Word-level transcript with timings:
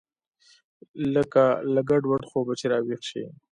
لکه 1.15 1.43
له 1.73 1.81
ګډوډ 1.89 2.21
خوبه 2.29 2.53
چې 2.59 2.65
راويښ 2.71 3.01
سې. 3.09 3.23